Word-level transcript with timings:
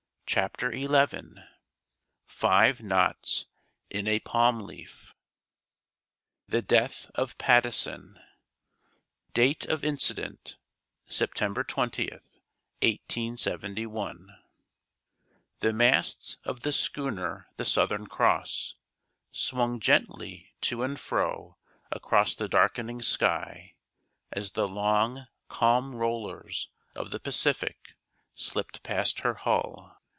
CHAPTER 0.25 0.71
XI 0.71 1.09
FIVE 2.25 2.79
KNOTS 2.81 3.47
IN 3.89 4.07
A 4.07 4.21
PALM 4.21 4.61
LEAF 4.61 5.13
The 6.47 6.61
Death 6.61 7.11
of 7.15 7.37
Patteson 7.37 8.17
(Date 9.33 9.65
of 9.65 9.83
Incident, 9.83 10.55
September 11.05 11.65
20th, 11.65 12.31
1871) 12.81 14.37
The 15.59 15.73
masts 15.73 16.37
of 16.45 16.61
the 16.61 16.71
schooner 16.71 17.49
The 17.57 17.65
Southern 17.65 18.07
Cross 18.07 18.75
swung 19.33 19.81
gently 19.81 20.53
to 20.61 20.81
and 20.81 20.97
fro 20.97 21.57
across 21.91 22.35
the 22.35 22.47
darkening 22.47 23.01
sky 23.01 23.75
as 24.31 24.53
the 24.53 24.69
long, 24.69 25.27
calm 25.49 25.93
rollers 25.93 26.69
of 26.95 27.09
the 27.09 27.19
Pacific 27.19 27.97
slipped 28.33 28.81
past 28.81 29.19
her 29.19 29.33
hull. 29.33 29.97